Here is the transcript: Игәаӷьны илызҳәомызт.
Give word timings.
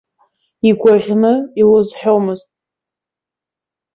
Игәаӷьны 0.69 1.33
илызҳәомызт. 1.61 2.49